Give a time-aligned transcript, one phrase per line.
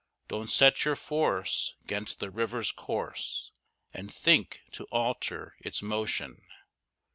[0.29, 3.51] Don't set your force 'gainst the river's course,
[3.93, 6.41] And think to alter its motion.